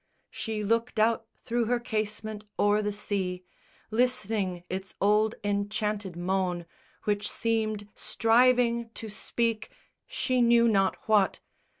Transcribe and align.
She 0.31 0.63
looked 0.63 0.97
out 0.97 1.27
through 1.37 1.65
her 1.65 1.79
casement 1.79 2.45
o'er 2.57 2.81
the 2.81 2.91
sea, 2.91 3.43
Listening 3.91 4.63
its 4.67 4.95
old 4.99 5.35
enchanted 5.43 6.15
moan, 6.15 6.65
which 7.03 7.29
seemed 7.29 7.87
Striving 7.93 8.89
to 8.95 9.09
speak, 9.09 9.69
she 10.07 10.41
knew 10.41 10.67
not 10.67 10.97
what. 11.07 11.39